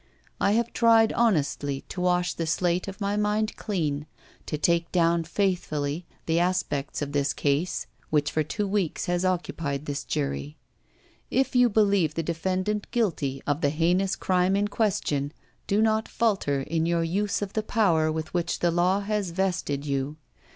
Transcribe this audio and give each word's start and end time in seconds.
I 0.39 0.53
have 0.53 0.73
tried 0.73 1.13
honestly 1.13 1.81
to 1.89 2.01
wash 2.01 2.33
the 2.33 2.47
slate 2.47 2.87
of 2.87 2.99
my 2.99 3.15
mind 3.17 3.53
dean 3.67 4.07
to 4.47 4.57
take 4.57 4.91
down 4.91 5.25
faithfully 5.25 6.07
the 6.25 6.39
aspects 6.39 7.03
of 7.03 7.11
this 7.11 7.33
case 7.33 7.85
which 8.09 8.31
for 8.31 8.41
two 8.41 8.67
weeks 8.67 9.05
has 9.05 9.23
occupied 9.23 9.85
this 9.85 10.03
jury. 10.03 10.57
If 11.29 11.55
you 11.55 11.69
believe 11.69 12.15
the 12.15 12.23
defendant 12.23 12.89
guilty 12.89 13.43
of 13.45 13.61
the 13.61 13.69
heinous 13.69 14.15
crime 14.15 14.55
in 14.55 14.69
question, 14.69 15.33
do 15.67 15.83
not 15.83 16.07
falter 16.07 16.61
in 16.61 16.87
your 16.87 17.03
use 17.03 17.43
of 17.43 17.53
the 17.53 17.61
power 17.61 18.11
with 18.11 18.33
which 18.33 18.57
the 18.57 18.71
law 18.71 19.01
has 19.01 19.29
vested 19.29 19.85
you. 19.85 20.17